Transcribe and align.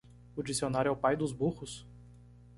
O 0.35 0.41
dicionário 0.41 0.89
é 0.89 0.91
o 0.91 0.95
pai 0.97 1.15
dos 1.15 1.31
burros? 1.31 1.85